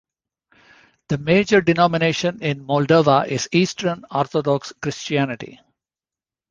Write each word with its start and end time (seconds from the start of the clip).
The 1.09 1.19
major 1.19 1.61
denomination 1.61 2.41
in 2.41 2.65
Moldova 2.65 3.27
is 3.27 3.47
Eastern 3.51 4.03
Orthodox 4.09 4.73
Christianity. 4.81 5.59